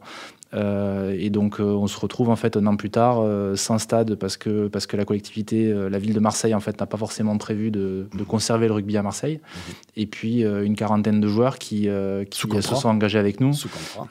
Euh, 0.53 1.15
et 1.17 1.29
donc, 1.29 1.59
euh, 1.59 1.63
on 1.63 1.87
se 1.87 1.99
retrouve 1.99 2.29
en 2.29 2.35
fait 2.35 2.57
un 2.57 2.65
an 2.65 2.75
plus 2.75 2.89
tard 2.89 3.19
euh, 3.19 3.55
sans 3.55 3.77
stade 3.77 4.15
parce 4.15 4.37
que, 4.37 4.67
parce 4.67 4.87
que 4.87 4.97
la 4.97 5.05
collectivité, 5.05 5.71
la 5.89 5.99
ville 5.99 6.13
de 6.13 6.19
Marseille, 6.19 6.53
en 6.53 6.59
fait, 6.59 6.79
n'a 6.79 6.85
pas 6.85 6.97
forcément 6.97 7.37
prévu 7.37 7.71
de, 7.71 8.07
de 8.13 8.23
conserver 8.23 8.67
le 8.67 8.73
rugby 8.73 8.97
à 8.97 9.03
Marseille. 9.03 9.39
Et 9.95 10.05
puis, 10.05 10.41
une 10.41 10.75
quarantaine 10.75 11.19
de 11.19 11.27
joueurs 11.27 11.57
qui, 11.57 11.83
se 11.85 12.61
sont 12.61 12.87
engagés 12.87 13.19
avec 13.19 13.39
nous 13.39 13.53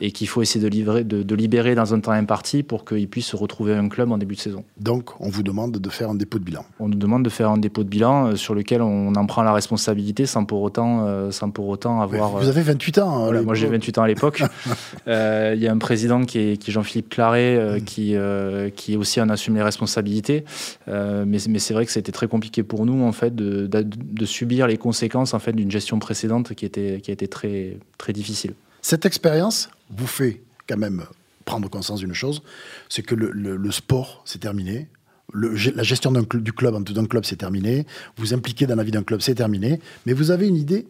et 0.00 0.12
qu'il 0.12 0.28
faut 0.28 0.42
essayer 0.42 0.62
de, 0.62 0.68
livrer, 0.68 1.04
de, 1.04 1.22
de 1.22 1.34
libérer 1.34 1.74
dans 1.74 1.94
un 1.94 2.00
temps 2.00 2.12
imparti 2.12 2.62
pour 2.62 2.84
qu'ils 2.84 3.08
puissent 3.08 3.26
se 3.26 3.36
retrouver 3.36 3.74
un 3.74 3.88
club 3.88 4.12
en 4.12 4.18
début 4.18 4.34
de 4.34 4.40
saison. 4.40 4.64
Donc, 4.78 5.20
on 5.20 5.28
vous 5.28 5.42
demande 5.42 5.72
de 5.78 5.90
faire 5.90 6.10
un 6.10 6.14
dépôt 6.14 6.38
de 6.38 6.44
bilan. 6.44 6.64
On 6.78 6.88
nous 6.88 6.98
demande 6.98 7.24
de 7.24 7.30
faire 7.30 7.50
un 7.50 7.58
dépôt 7.58 7.84
de 7.84 7.88
bilan 7.88 8.36
sur 8.36 8.54
lequel 8.54 8.82
on 8.82 9.14
en 9.14 9.26
prend 9.26 9.42
la 9.42 9.52
responsabilité 9.52 10.26
sans 10.26 10.44
pour 10.44 10.62
autant, 10.62 11.30
sans 11.30 11.50
pour 11.50 11.68
autant 11.68 12.00
avoir. 12.00 12.30
vous 12.30 12.48
avez 12.48 12.62
28 12.62 12.98
ans. 12.98 13.16
hein, 13.16 13.24
voilà, 13.24 13.42
moi 13.42 13.54
j'ai 13.54 13.66
28 13.66 13.98
ans 13.98 14.02
à 14.02 14.08
l'époque. 14.08 14.42
Il 15.06 15.58
y 15.58 15.66
a 15.66 15.72
un 15.72 15.78
président 15.78 16.20
qui 16.28 16.38
est, 16.38 16.56
qui 16.56 16.70
Jean-Philippe 16.70 17.08
Claret 17.08 17.56
Mm. 17.56 17.60
euh, 17.60 17.80
qui, 17.80 18.14
euh, 18.14 18.70
qui 18.70 18.96
aussi 18.96 19.20
en 19.20 19.28
assume 19.30 19.56
les 19.56 19.62
responsabilités. 19.62 20.44
Euh, 20.86 21.24
mais 21.26 21.38
mais 21.48 21.58
c'est 21.58 21.74
vrai 21.74 21.84
que 21.86 21.92
c'était 21.92 22.12
très 22.12 22.28
compliqué 22.28 22.62
pour 22.62 22.86
nous 22.86 23.02
en 23.02 23.12
fait 23.12 23.34
de, 23.34 23.66
de, 23.66 23.82
de 23.82 24.26
subir 24.26 24.66
les 24.68 24.76
conséquences 24.78 25.34
en 25.34 25.40
fait 25.40 25.52
d'une 25.52 25.70
gestion 25.70 25.98
précédente 25.98 26.54
qui 26.54 26.64
était, 26.64 27.00
qui 27.02 27.10
a 27.10 27.14
été 27.14 27.26
très, 27.26 27.78
très 27.96 28.12
difficile. 28.12 28.52
Cette 28.82 29.04
expérience 29.06 29.68
vous 29.90 30.06
fait 30.06 30.40
quand 30.68 30.76
même 30.78 31.02
prendre 31.44 31.68
conscience 31.70 32.00
d'une 32.00 32.14
chose, 32.14 32.42
c'est 32.90 33.02
que 33.02 33.14
le, 33.14 33.30
le- 33.32 33.56
le 33.56 33.72
sport, 33.72 34.22
c'est 34.26 34.38
terminé. 34.40 34.86
Le- 35.32 35.54
la 35.74 35.82
gestion 35.82 36.12
cl- 36.12 36.42
du 36.42 36.52
club, 36.52 36.74
d'un 36.88 37.06
club, 37.06 37.24
c'est 37.24 37.36
terminé. 37.36 37.86
Vous 38.18 38.34
impliquer 38.34 38.66
dans 38.66 38.76
la 38.76 38.82
vie 38.84 38.90
d'un 38.92 39.02
club, 39.02 39.20
c'est 39.22 39.34
terminé. 39.34 39.80
Mais 40.06 40.12
vous 40.12 40.30
avez 40.30 40.46
une 40.46 40.56
idée 40.56 40.86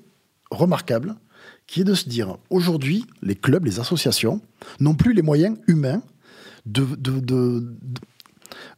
remarquable, 0.50 1.14
qui 1.68 1.82
est 1.82 1.84
de 1.84 1.94
se 1.94 2.08
dire, 2.08 2.36
aujourd'hui, 2.50 3.04
les 3.22 3.36
clubs, 3.36 3.64
les 3.64 3.78
associations, 3.78 4.40
n'ont 4.80 4.94
plus 4.96 5.12
les 5.12 5.22
moyens 5.22 5.56
humains 5.68 6.02
de, 6.66 6.84
de, 6.98 7.20
de- 7.20 7.74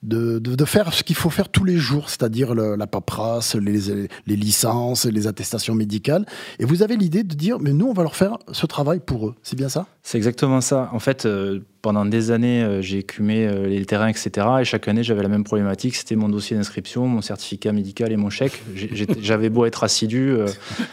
de, 0.03 0.39
de- 0.39 0.65
faire 0.65 0.93
ce 0.93 1.03
qu'il 1.03 1.15
faut 1.17 1.31
faire 1.31 1.49
tous 1.49 1.65
les 1.65 1.77
jours, 1.77 2.09
c'est-à-dire 2.11 2.55
la 2.55 2.87
paperasse, 2.87 3.55
les, 3.55 4.09
les 4.27 4.37
licences, 4.37 5.05
les 5.07 5.27
attestations 5.27 5.75
médicales. 5.75 6.27
Et 6.59 6.65
vous 6.65 6.83
avez 6.83 6.97
l'idée 6.97 7.23
de 7.23 7.35
dire, 7.35 7.59
mais 7.61 7.73
nous, 7.73 7.87
on 7.87 7.93
va 7.93 8.03
leur 8.03 8.17
faire 8.17 8.39
ce 8.53 8.67
travail 8.67 9.01
pour 9.01 9.29
eux. 9.29 9.35
C'est 9.43 9.57
bien 9.57 9.69
ça? 9.69 9.87
C'est 10.03 10.19
exactement 10.19 10.61
ça. 10.61 10.91
En 10.93 10.99
fait, 10.99 11.27
euh, 11.27 11.61
pendant 11.83 12.05
des 12.05 12.31
années, 12.31 12.63
euh, 12.63 12.83
j'ai 12.83 12.99
écumé 12.99 13.47
euh, 13.47 13.67
les 13.67 13.85
terrains, 13.87 14.09
etc. 14.09 14.47
Et 14.61 14.65
chaque 14.65 14.87
année, 14.89 15.03
j'avais 15.03 15.23
la 15.23 15.29
même 15.29 15.45
problématique. 15.45 15.97
C'était 15.97 16.17
mon 16.17 16.29
dossier 16.29 16.57
d'inscription, 16.57 17.07
mon 17.07 17.23
certificat 17.23 17.73
médical 17.73 18.13
et 18.13 18.17
mon 18.17 18.31
chèque. 18.31 18.63
J'avais 19.21 19.49
beau 19.49 19.65
être 19.65 19.83
assidu, 19.85 20.31
euh, 20.31 20.47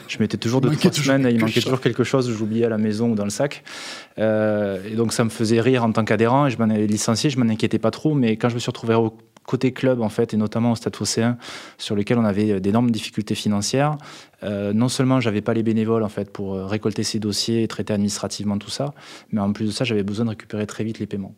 je 0.07 0.17
mettais 0.19 0.37
toujours 0.37 0.61
deux, 0.61 0.71
trois 0.71 0.91
semaines, 0.91 1.27
il 1.29 1.39
manquait 1.39 1.53
chose. 1.53 1.63
toujours 1.63 1.81
quelque 1.81 2.03
chose, 2.03 2.29
j'oubliais 2.31 2.65
à 2.65 2.69
la 2.69 2.77
maison 2.77 3.11
ou 3.11 3.15
dans 3.15 3.23
le 3.23 3.29
sac. 3.29 3.63
Euh, 4.17 4.79
et 4.89 4.95
donc, 4.95 5.13
ça 5.13 5.23
me 5.23 5.29
faisait 5.29 5.61
rire 5.61 5.83
en 5.83 5.91
tant 5.91 6.05
qu'adhérent. 6.05 6.47
Et 6.47 6.51
je 6.51 6.57
m'en 6.57 6.69
avais 6.69 6.87
licencié, 6.87 7.29
je 7.29 7.39
m'en 7.39 7.49
inquiétais 7.49 7.79
pas 7.79 7.91
trop. 7.91 8.13
Mais 8.13 8.37
quand 8.37 8.49
je 8.49 8.55
me 8.55 8.59
suis 8.59 8.69
retrouvé 8.69 8.95
au 8.95 9.13
côté 9.47 9.71
club, 9.71 10.01
en 10.01 10.09
fait, 10.09 10.35
et 10.35 10.37
notamment 10.37 10.73
au 10.73 10.75
Stade 10.75 10.95
Phocéen, 10.95 11.37
sur 11.79 11.95
lequel 11.95 12.19
on 12.19 12.25
avait 12.25 12.51
euh, 12.51 12.59
d'énormes 12.59 12.91
difficultés 12.91 13.33
financières, 13.33 13.97
euh, 14.43 14.73
non 14.73 14.89
seulement 14.89 15.19
j'avais 15.19 15.41
pas 15.41 15.55
les 15.55 15.63
bénévoles 15.63 16.03
en 16.03 16.09
fait 16.09 16.31
pour 16.31 16.53
euh, 16.53 16.65
récolter 16.67 17.01
ces 17.01 17.17
dossiers 17.17 17.63
et 17.63 17.67
traiter 17.67 17.93
administrativement 17.93 18.59
tout 18.59 18.69
ça, 18.69 18.93
mais 19.31 19.41
en 19.41 19.51
plus 19.53 19.65
de 19.65 19.71
ça, 19.71 19.85
j'avais 19.85 20.03
besoin 20.03 20.25
de 20.25 20.29
récupérer 20.31 20.67
très 20.67 20.83
vite 20.83 20.99
les 20.99 21.07
paiements. 21.07 21.33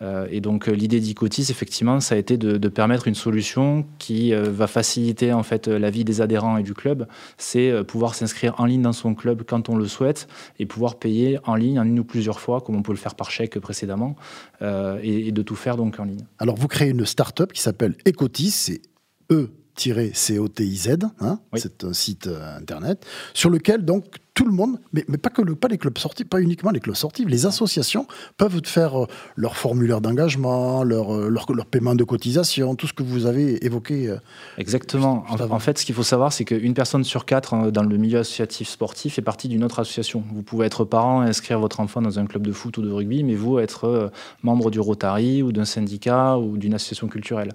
Euh, 0.00 0.26
et 0.30 0.40
donc 0.40 0.68
euh, 0.68 0.72
l'idée 0.72 1.00
d'Icotis, 1.00 1.46
effectivement, 1.50 2.00
ça 2.00 2.14
a 2.14 2.18
été 2.18 2.36
de, 2.36 2.56
de 2.56 2.68
permettre 2.68 3.08
une 3.08 3.14
solution 3.14 3.86
qui 3.98 4.34
euh, 4.34 4.50
va 4.50 4.66
faciliter 4.66 5.32
en 5.32 5.42
fait 5.42 5.68
la 5.68 5.90
vie 5.90 6.04
des 6.04 6.20
adhérents 6.20 6.56
et 6.56 6.62
du 6.62 6.74
club. 6.74 7.06
C'est 7.38 7.70
euh, 7.70 7.84
pouvoir 7.84 8.14
s'inscrire 8.14 8.54
en 8.58 8.64
ligne 8.64 8.82
dans 8.82 8.92
son 8.92 9.14
club 9.14 9.42
quand 9.46 9.68
on 9.68 9.76
le 9.76 9.86
souhaite 9.86 10.28
et 10.58 10.66
pouvoir 10.66 10.98
payer 10.98 11.38
en 11.44 11.54
ligne 11.54 11.78
en 11.78 11.84
une 11.84 11.98
ou 12.00 12.04
plusieurs 12.04 12.40
fois, 12.40 12.60
comme 12.60 12.76
on 12.76 12.82
peut 12.82 12.92
le 12.92 12.98
faire 12.98 13.14
par 13.14 13.30
chèque 13.30 13.58
précédemment, 13.58 14.16
et, 14.60 15.28
et 15.28 15.32
de 15.32 15.42
tout 15.42 15.56
faire 15.56 15.76
donc 15.76 15.98
en 15.98 16.04
ligne. 16.04 16.24
Alors, 16.38 16.56
vous 16.56 16.68
créez 16.68 16.90
une 16.90 17.04
start-up 17.04 17.52
qui 17.52 17.60
s'appelle 17.60 17.94
Ecotis, 18.06 18.50
c'est 18.50 18.82
E-C-O-T-I-Z, 19.30 20.98
hein, 21.20 21.38
Oui. 21.52 21.60
c'est 21.60 21.84
un 21.84 21.92
site 21.92 22.28
internet, 22.28 23.04
sur 23.34 23.50
lequel 23.50 23.84
donc 23.84 24.04
tout 24.34 24.46
le 24.46 24.52
monde, 24.52 24.78
mais, 24.94 25.04
mais 25.08 25.18
pas, 25.18 25.28
que 25.28 25.42
le, 25.42 25.54
pas 25.54 25.68
les 25.68 25.76
clubs 25.76 25.96
sortis, 25.98 26.24
pas 26.24 26.40
uniquement 26.40 26.70
les 26.70 26.80
clubs 26.80 26.96
sortis, 26.96 27.26
les 27.26 27.44
associations 27.44 28.06
peuvent 28.38 28.60
faire 28.64 29.02
euh, 29.02 29.06
leur 29.36 29.56
formulaire 29.56 30.00
d'engagement, 30.00 30.84
leur, 30.84 31.14
euh, 31.14 31.28
leur, 31.28 31.52
leur, 31.52 31.66
paiement 31.66 31.94
de 31.94 32.04
cotisation, 32.04 32.74
tout 32.74 32.86
ce 32.86 32.94
que 32.94 33.02
vous 33.02 33.26
avez 33.26 33.64
évoqué. 33.64 34.08
Euh, 34.08 34.16
Exactement. 34.56 35.24
En, 35.28 35.38
en, 35.38 35.58
fait, 35.58 35.78
ce 35.78 35.84
qu'il 35.84 35.94
faut 35.94 36.02
savoir, 36.02 36.32
c'est 36.32 36.46
qu'une 36.46 36.72
personne 36.72 37.04
sur 37.04 37.26
quatre 37.26 37.52
hein, 37.52 37.70
dans 37.70 37.82
le 37.82 37.96
milieu 37.98 38.20
associatif 38.20 38.68
sportif 38.68 39.14
fait 39.14 39.22
partie 39.22 39.48
d'une 39.48 39.64
autre 39.64 39.80
association. 39.80 40.24
Vous 40.32 40.42
pouvez 40.42 40.64
être 40.64 40.84
parent 40.84 41.22
et 41.22 41.28
inscrire 41.28 41.60
votre 41.60 41.80
enfant 41.80 42.00
dans 42.00 42.18
un 42.18 42.24
club 42.24 42.46
de 42.46 42.52
foot 42.52 42.78
ou 42.78 42.82
de 42.82 42.90
rugby, 42.90 43.24
mais 43.24 43.34
vous 43.34 43.58
être 43.58 44.10
membre 44.42 44.70
du 44.70 44.80
Rotary 44.80 45.42
ou 45.42 45.52
d'un 45.52 45.66
syndicat 45.66 46.38
ou 46.38 46.56
d'une 46.56 46.74
association 46.74 47.08
culturelle. 47.08 47.52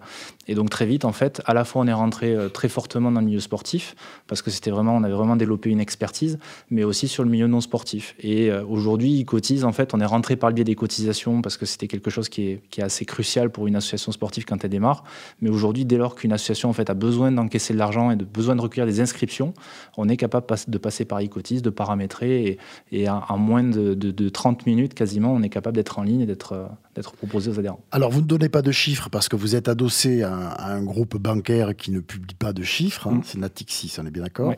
Et 0.47 0.53
donc 0.53 0.69
très 0.69 0.85
vite, 0.85 1.05
en 1.05 1.11
fait, 1.11 1.41
à 1.45 1.53
la 1.53 1.65
fois 1.65 1.81
on 1.81 1.87
est 1.87 1.93
rentré 1.93 2.35
très 2.53 2.69
fortement 2.69 3.11
dans 3.11 3.19
le 3.19 3.25
milieu 3.25 3.39
sportif 3.39 3.95
parce 4.27 4.41
que 4.41 4.51
c'était 4.51 4.71
vraiment, 4.71 4.95
on 4.95 5.03
avait 5.03 5.13
vraiment 5.13 5.35
développé 5.35 5.69
une 5.69 5.79
expertise, 5.79 6.37
mais 6.69 6.83
aussi 6.83 7.07
sur 7.07 7.23
le 7.23 7.29
milieu 7.29 7.47
non 7.47 7.61
sportif. 7.61 8.15
Et 8.19 8.51
euh, 8.51 8.63
aujourd'hui, 8.65 9.11
ils 9.11 9.25
cotisent. 9.25 9.63
En 9.63 9.71
fait, 9.71 9.93
on 9.93 9.99
est 9.99 10.05
rentré 10.05 10.35
par 10.35 10.49
le 10.49 10.53
biais 10.53 10.63
des 10.63 10.75
cotisations 10.75 11.41
parce 11.41 11.57
que 11.57 11.65
c'était 11.65 11.87
quelque 11.87 12.09
chose 12.09 12.29
qui 12.29 12.47
est, 12.47 12.61
qui 12.69 12.81
est, 12.81 12.83
assez 12.83 13.05
crucial 13.05 13.49
pour 13.49 13.67
une 13.67 13.75
association 13.75 14.11
sportive 14.11 14.45
quand 14.45 14.63
elle 14.63 14.69
démarre. 14.69 15.03
Mais 15.41 15.49
aujourd'hui, 15.49 15.85
dès 15.85 15.97
lors 15.97 16.15
qu'une 16.15 16.33
association 16.33 16.69
en 16.69 16.73
fait 16.73 16.89
a 16.89 16.93
besoin 16.93 17.31
d'encaisser 17.31 17.73
de 17.73 17.79
l'argent 17.79 18.11
et 18.11 18.15
de 18.15 18.25
besoin 18.25 18.55
de 18.55 18.61
recueillir 18.61 18.85
des 18.85 18.99
inscriptions, 18.99 19.53
on 19.97 20.09
est 20.09 20.17
capable 20.17 20.45
de 20.67 20.77
passer 20.77 21.05
par 21.05 21.21
e-cotise, 21.21 21.61
de 21.61 21.69
paramétrer 21.69 22.45
et, 22.45 22.57
et 22.91 23.09
en 23.09 23.37
moins 23.37 23.63
de, 23.63 23.93
de, 23.93 24.11
de, 24.11 24.29
30 24.29 24.65
minutes 24.65 24.93
quasiment, 24.93 25.33
on 25.33 25.41
est 25.41 25.49
capable 25.49 25.75
d'être 25.75 25.99
en 25.99 26.03
ligne 26.03 26.21
et 26.21 26.25
d'être 26.25 26.53
euh, 26.53 26.65
d'être 26.95 27.13
proposé 27.13 27.51
aux 27.51 27.59
adhérents. 27.59 27.79
Alors, 27.91 28.09
vous 28.09 28.21
ne 28.21 28.25
donnez 28.25 28.49
pas 28.49 28.63
de 28.63 28.71
chiffres 28.71 29.09
parce 29.09 29.29
que 29.29 29.35
vous 29.35 29.55
êtes 29.55 29.69
adossé 29.69 30.23
à 30.23 30.33
un, 30.33 30.47
à 30.47 30.73
un 30.73 30.83
groupe 30.83 31.15
bancaire 31.17 31.75
qui 31.75 31.91
ne 31.91 31.99
publie 31.99 32.33
pas 32.33 32.53
de 32.53 32.63
chiffres. 32.63 33.07
Hein. 33.07 33.15
Mmh. 33.15 33.21
C'est 33.23 33.37
Natixis, 33.37 33.95
on 33.99 34.05
est 34.07 34.11
bien 34.11 34.23
d'accord. 34.23 34.55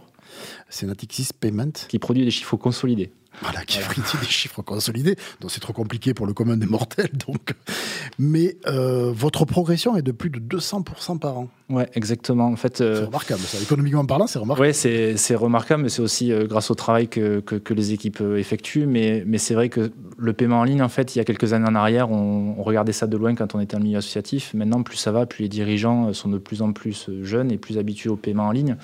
C'est 0.69 0.85
Natixis 0.85 1.29
Payment. 1.39 1.71
Qui 1.87 1.99
produit 1.99 2.25
des 2.25 2.31
chiffres 2.31 2.57
consolidés. 2.57 3.11
Voilà, 3.41 3.63
qui 3.63 3.79
voilà. 3.79 3.93
des 4.21 4.27
chiffres 4.27 4.61
consolidés. 4.61 5.15
Donc 5.39 5.51
c'est 5.51 5.59
trop 5.59 5.73
compliqué 5.73 6.13
pour 6.13 6.25
le 6.25 6.33
commun 6.33 6.57
des 6.57 6.65
mortels. 6.65 7.11
Donc. 7.27 7.53
Mais 8.17 8.57
euh, 8.67 9.11
votre 9.11 9.45
progression 9.45 9.95
est 9.95 10.01
de 10.01 10.11
plus 10.11 10.29
de 10.29 10.39
200% 10.39 11.19
par 11.19 11.37
an. 11.37 11.49
Ouais, 11.69 11.87
exactement. 11.93 12.47
En 12.47 12.55
fait, 12.55 12.81
euh... 12.81 12.95
c'est 12.95 13.05
remarquable. 13.05 13.41
Ça. 13.41 13.61
Économiquement 13.61 14.03
parlant, 14.03 14.25
c'est 14.25 14.39
remarquable. 14.39 14.69
Oui, 14.69 14.73
c'est 15.17 15.35
remarquable, 15.35 15.83
mais 15.83 15.89
c'est 15.89 16.01
aussi 16.01 16.31
euh, 16.31 16.47
grâce 16.47 16.71
au 16.71 16.75
travail 16.75 17.07
que, 17.07 17.41
que, 17.41 17.55
que 17.55 17.73
les 17.75 17.93
équipes 17.93 18.21
euh, 18.21 18.37
effectuent. 18.37 18.87
Mais, 18.87 19.23
mais 19.27 19.37
c'est 19.37 19.53
vrai 19.53 19.69
que 19.69 19.91
le 20.17 20.33
paiement 20.33 20.61
en 20.61 20.63
ligne, 20.63 20.81
en 20.81 20.89
fait, 20.89 21.15
il 21.15 21.19
y 21.19 21.21
a 21.21 21.25
quelques 21.25 21.53
années 21.53 21.67
en 21.67 21.75
arrière, 21.75 22.09
on, 22.09 22.55
on, 22.57 22.63
regardait 22.63 22.91
ça 22.91 23.05
de 23.05 23.15
loin 23.17 23.35
quand 23.35 23.53
on 23.53 23.59
était 23.59 23.77
le 23.77 23.83
milieu 23.83 23.99
associatif. 23.99 24.55
Maintenant, 24.55 24.81
plus 24.81 24.97
ça 24.97 25.11
va, 25.11 25.27
plus 25.27 25.43
les 25.43 25.49
dirigeants 25.49 26.11
sont 26.13 26.29
de 26.29 26.39
plus 26.39 26.63
en 26.63 26.73
plus 26.73 27.09
jeunes 27.21 27.51
et 27.51 27.57
plus 27.59 27.77
habitués 27.77 28.09
au 28.09 28.15
paiement 28.15 28.47
en 28.47 28.51
ligne. 28.51 28.75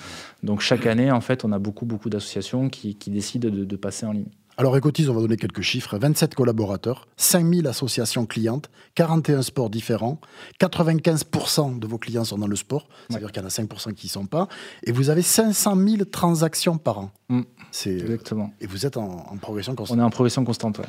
Donc 0.44 0.60
chaque 0.60 0.86
année, 0.86 1.10
en 1.10 1.20
fait, 1.20 1.44
on 1.44 1.50
a 1.50 1.58
beaucoup, 1.58 1.86
beaucoup 1.86 2.08
d'associations 2.08 2.68
qui, 2.68 2.94
qui, 2.94 3.10
décident 3.10 3.48
de, 3.48 3.64
de 3.64 3.76
passer 3.76 4.06
en 4.06 4.12
ligne. 4.12 4.28
Alors 4.58 4.74
Ecotis, 4.74 5.06
on 5.10 5.14
va 5.14 5.20
donner 5.20 5.36
quelques 5.36 5.60
chiffres. 5.60 5.98
27 5.98 6.34
collaborateurs, 6.34 7.08
5000 7.18 7.66
associations 7.66 8.24
clientes, 8.24 8.70
41 8.94 9.42
sports 9.42 9.68
différents, 9.68 10.18
95% 10.60 11.78
de 11.78 11.86
vos 11.86 11.98
clients 11.98 12.24
sont 12.24 12.38
dans 12.38 12.46
le 12.46 12.56
sport, 12.56 12.88
c'est-à-dire 13.08 13.26
ouais. 13.26 13.32
qu'il 13.32 13.42
y 13.42 13.44
en 13.44 13.48
a 13.48 13.50
5% 13.50 13.92
qui 13.92 14.06
n'y 14.06 14.10
sont 14.10 14.24
pas, 14.24 14.48
et 14.84 14.92
vous 14.92 15.10
avez 15.10 15.20
500 15.20 15.76
000 15.76 16.04
transactions 16.10 16.78
par 16.78 16.98
an. 17.00 17.10
Mmh. 17.28 17.42
Exactement. 17.84 18.50
Et 18.60 18.66
vous 18.66 18.86
êtes 18.86 18.96
en, 18.96 19.26
en, 19.30 19.36
progression 19.36 19.74
constante. 19.74 19.98
On 19.98 20.00
est 20.00 20.04
en 20.04 20.10
progression 20.10 20.44
constante, 20.44 20.78
ouais. 20.78 20.86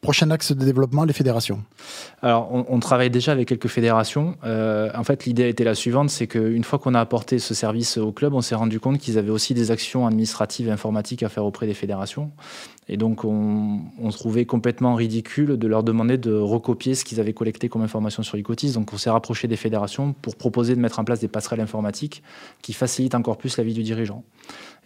Prochain 0.00 0.30
axe 0.30 0.52
de 0.52 0.64
développement, 0.64 1.04
les 1.04 1.12
fédérations. 1.14 1.62
Alors, 2.20 2.52
on, 2.52 2.66
on 2.68 2.80
travaille 2.80 3.08
déjà 3.08 3.32
avec 3.32 3.48
quelques 3.48 3.68
fédérations. 3.68 4.36
Euh, 4.44 4.90
en 4.94 5.04
fait, 5.04 5.24
l'idée 5.24 5.44
a 5.44 5.48
été 5.48 5.64
la 5.64 5.74
suivante, 5.74 6.10
c'est 6.10 6.26
qu'une 6.26 6.64
fois 6.64 6.78
qu'on 6.78 6.94
a 6.94 7.00
apporté 7.00 7.38
ce 7.38 7.54
service 7.54 7.96
au 7.96 8.12
club, 8.12 8.34
on 8.34 8.42
s'est 8.42 8.54
rendu 8.54 8.78
compte 8.78 8.98
qu'ils 8.98 9.16
avaient 9.18 9.30
aussi 9.30 9.54
des 9.54 9.70
actions 9.70 10.06
administratives 10.06 10.68
et 10.68 10.70
informatiques 10.70 11.22
à 11.22 11.28
faire 11.28 11.44
auprès 11.44 11.66
des 11.66 11.74
fédérations. 11.74 12.30
Et 12.88 12.96
donc, 12.96 13.24
on, 13.24 13.80
on 13.98 14.10
trouvait 14.10 14.44
complètement 14.44 14.94
ridicule 14.94 15.56
de 15.56 15.66
leur 15.66 15.82
demander 15.82 16.18
de 16.18 16.32
recopier 16.32 16.94
ce 16.94 17.04
qu'ils 17.04 17.18
avaient 17.18 17.32
collecté 17.32 17.68
comme 17.68 17.82
information 17.82 18.22
sur 18.22 18.38
Icotis. 18.38 18.72
Donc, 18.72 18.92
on 18.92 18.96
s'est 18.96 19.10
rapproché 19.10 19.48
des 19.48 19.56
fédérations 19.56 20.12
pour 20.12 20.36
proposer 20.36 20.76
de 20.76 20.80
mettre 20.80 21.00
en 21.00 21.04
place 21.04 21.18
des 21.18 21.28
passerelles 21.28 21.60
informatiques 21.60 22.22
qui 22.62 22.72
facilitent 22.72 23.16
encore 23.16 23.38
plus 23.38 23.56
la 23.56 23.64
vie 23.64 23.74
du 23.74 23.82
dirigeant. 23.82 24.22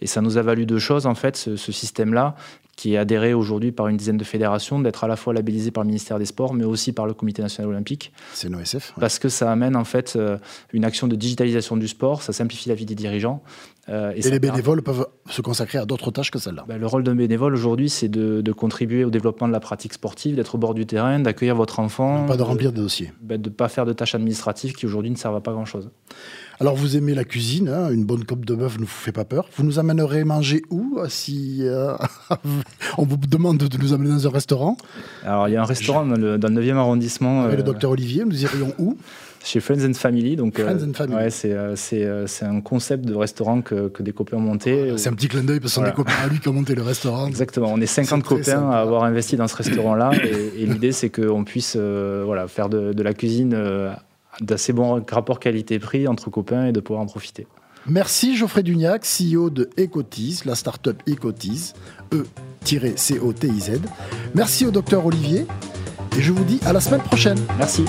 Et 0.01 0.07
ça 0.07 0.21
nous 0.21 0.37
a 0.37 0.41
valu 0.41 0.65
deux 0.65 0.79
choses, 0.79 1.05
en 1.05 1.13
fait, 1.13 1.37
ce, 1.37 1.55
ce 1.55 1.71
système-là, 1.71 2.35
qui 2.75 2.95
est 2.95 2.97
adhéré 2.97 3.35
aujourd'hui 3.35 3.71
par 3.71 3.87
une 3.89 3.97
dizaine 3.97 4.17
de 4.17 4.23
fédérations, 4.23 4.79
d'être 4.79 5.03
à 5.03 5.07
la 5.07 5.15
fois 5.15 5.33
labellisé 5.33 5.69
par 5.69 5.83
le 5.83 5.87
ministère 5.87 6.17
des 6.17 6.25
Sports, 6.25 6.55
mais 6.55 6.63
aussi 6.63 6.93
par 6.93 7.05
le 7.05 7.13
Comité 7.13 7.43
national 7.43 7.69
olympique. 7.69 8.11
C'est 8.33 8.47
une 8.47 8.55
OSF. 8.55 8.73
Ouais. 8.73 9.01
Parce 9.01 9.19
que 9.19 9.29
ça 9.29 9.51
amène 9.51 9.75
en 9.75 9.83
fait 9.83 10.15
euh, 10.15 10.37
une 10.73 10.85
action 10.85 11.07
de 11.07 11.15
digitalisation 11.15 11.77
du 11.77 11.87
sport, 11.87 12.23
ça 12.23 12.33
simplifie 12.33 12.69
la 12.69 12.75
vie 12.75 12.87
des 12.87 12.95
dirigeants. 12.95 13.43
Euh, 13.89 14.13
et, 14.15 14.27
et 14.27 14.29
les 14.29 14.39
bénévoles 14.39 14.83
peuvent 14.83 15.07
se 15.29 15.41
consacrer 15.41 15.79
à 15.79 15.85
d'autres 15.85 16.11
tâches 16.11 16.29
que 16.29 16.37
celle-là. 16.37 16.65
Ben, 16.67 16.77
le 16.77 16.85
rôle 16.85 17.03
d'un 17.03 17.15
bénévole 17.15 17.55
aujourd'hui, 17.55 17.89
c'est 17.89 18.09
de, 18.09 18.41
de, 18.41 18.51
contribuer 18.51 19.03
au 19.03 19.09
développement 19.09 19.47
de 19.47 19.53
la 19.53 19.59
pratique 19.59 19.93
sportive, 19.93 20.35
d'être 20.35 20.55
au 20.55 20.57
bord 20.59 20.75
du 20.75 20.85
terrain, 20.85 21.19
d'accueillir 21.19 21.55
votre 21.55 21.79
enfant. 21.79 22.25
Pas 22.27 22.37
de 22.37 22.43
remplir 22.43 22.71
des 22.71 22.81
dossiers. 22.81 23.11
Ben, 23.21 23.41
de 23.41 23.49
ne 23.49 23.53
pas 23.53 23.69
faire 23.69 23.85
de 23.85 23.93
tâches 23.93 24.13
administratives 24.13 24.73
qui 24.73 24.85
aujourd'hui 24.85 25.09
ne 25.09 25.15
servent 25.15 25.35
à 25.35 25.41
pas 25.41 25.51
grand-chose. 25.51 25.89
Alors 26.59 26.75
vous 26.75 26.95
aimez 26.95 27.15
la 27.15 27.23
cuisine, 27.23 27.69
hein, 27.69 27.89
une 27.89 28.05
bonne 28.05 28.23
coupe 28.23 28.45
de 28.45 28.53
bœuf 28.53 28.75
ne 28.75 28.81
vous 28.81 28.87
fait 28.87 29.11
pas 29.11 29.25
peur. 29.25 29.49
Vous 29.57 29.63
nous 29.63 29.79
amènerez 29.79 30.23
manger 30.25 30.61
où 30.69 30.99
si 31.07 31.61
euh, 31.61 31.95
on 32.99 33.03
vous 33.03 33.17
demande 33.17 33.57
de 33.57 33.77
nous 33.79 33.93
amener 33.93 34.11
dans 34.11 34.27
un 34.27 34.29
restaurant? 34.29 34.77
Alors 35.23 35.47
il 35.47 35.53
y 35.53 35.57
a 35.57 35.61
un 35.61 35.65
restaurant 35.65 36.05
dans 36.05 36.17
le, 36.17 36.37
dans 36.37 36.49
le 36.49 36.61
9e 36.61 36.75
arrondissement. 36.75 37.41
Avec 37.41 37.55
euh... 37.55 37.57
le 37.57 37.63
docteur 37.63 37.89
Olivier, 37.89 38.25
nous 38.25 38.43
irions 38.43 38.75
où? 38.77 38.95
Chez 39.43 39.59
Friends 39.59 39.85
and 39.87 39.93
Family. 39.93 40.35
Donc, 40.35 40.59
Friends 40.59 40.83
and 40.87 40.93
Family. 40.93 41.15
Ouais, 41.15 41.29
c'est, 41.29 41.55
c'est, 41.75 42.07
c'est 42.27 42.45
un 42.45 42.61
concept 42.61 43.05
de 43.05 43.15
restaurant 43.15 43.61
que, 43.61 43.87
que 43.87 44.03
des 44.03 44.11
copains 44.11 44.37
ont 44.37 44.41
monté. 44.41 44.93
C'est 44.97 45.09
un 45.09 45.13
petit 45.13 45.27
clin 45.27 45.43
d'œil 45.43 45.59
parce 45.59 45.73
que 45.73 45.79
voilà. 45.79 45.95
sont 45.95 46.01
des 46.01 46.03
copains 46.03 46.23
à 46.23 46.27
lui 46.27 46.39
qui 46.39 46.47
ont 46.47 46.53
monté 46.53 46.75
le 46.75 46.83
restaurant. 46.83 47.27
Exactement. 47.27 47.71
On 47.73 47.81
est 47.81 47.85
50 47.85 48.23
copains 48.23 48.43
sympa. 48.43 48.75
à 48.75 48.79
avoir 48.79 49.03
investi 49.03 49.35
dans 49.35 49.47
ce 49.47 49.55
restaurant-là. 49.55 50.11
et, 50.23 50.61
et 50.61 50.65
l'idée, 50.65 50.91
c'est 50.91 51.09
qu'on 51.09 51.43
puisse 51.43 51.75
euh, 51.77 52.23
voilà, 52.25 52.47
faire 52.47 52.69
de, 52.69 52.93
de 52.93 53.03
la 53.03 53.13
cuisine 53.13 53.53
euh, 53.53 53.91
d'assez 54.39 54.73
bon 54.73 55.03
rapport 55.09 55.39
qualité-prix 55.39 56.07
entre 56.07 56.29
copains 56.29 56.67
et 56.67 56.71
de 56.71 56.79
pouvoir 56.79 57.03
en 57.03 57.07
profiter. 57.07 57.47
Merci 57.87 58.37
Geoffrey 58.37 58.63
Duniac, 58.63 59.03
CEO 59.03 59.49
de 59.49 59.69
Ecotis, 59.77 60.41
la 60.45 60.55
start-up 60.55 61.01
Ecotis, 61.09 61.73
E-C-O-T-I-Z. 62.13 63.81
Merci 64.35 64.65
au 64.65 64.71
docteur 64.71 65.05
Olivier 65.05 65.47
et 66.17 66.21
je 66.21 66.31
vous 66.31 66.43
dis 66.43 66.59
à 66.65 66.73
la 66.73 66.79
semaine 66.79 67.01
prochaine. 67.01 67.39
Merci. 67.57 67.85